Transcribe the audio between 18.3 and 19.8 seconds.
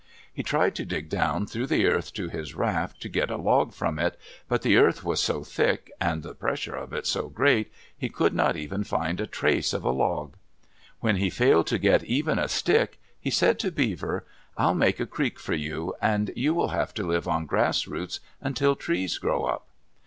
until trees grow up."